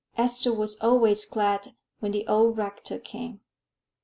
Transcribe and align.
Esther 0.17 0.51
was 0.51 0.77
always 0.81 1.25
glad 1.25 1.75
when 1.99 2.11
the 2.11 2.25
old 2.25 2.57
rector 2.57 2.97
came. 2.97 3.39